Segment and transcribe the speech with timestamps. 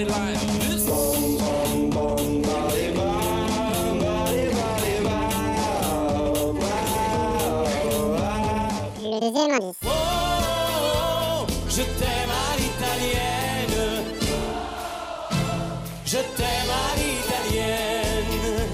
[0.00, 0.06] Le
[9.20, 9.76] deuxième indice.
[9.84, 9.90] Oh,
[11.68, 14.06] je t'aime à l'italienne.
[16.06, 18.68] Je t'aime à l'italienne.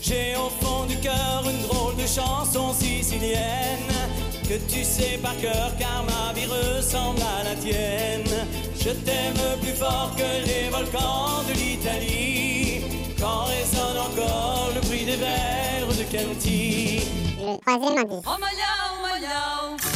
[0.00, 3.89] J'ai au fond du cœur une drôle de chanson sicilienne
[4.50, 8.34] que tu sais par cœur car ma vie ressemble à la tienne.
[8.74, 12.82] Je t'aime plus fort que les volcans de l'Italie.
[13.20, 17.00] Quand résonne encore le bruit des vers de Chianti.
[17.38, 18.24] Le troisième indice.
[18.26, 19.89] Oh malhau, malhau, che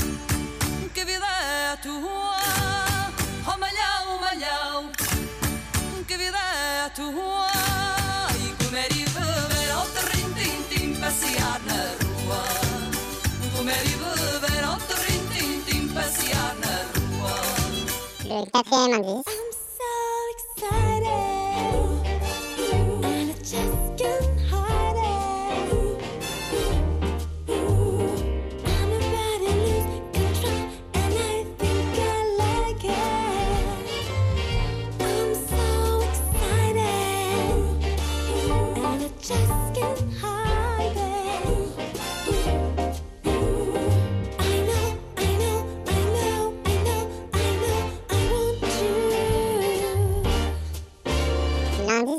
[18.45, 19.23] Le quatrième